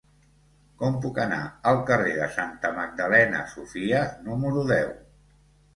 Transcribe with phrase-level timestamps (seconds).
[0.79, 1.37] Com puc anar
[1.73, 4.93] al carrer de Santa Magdalena Sofia número deu?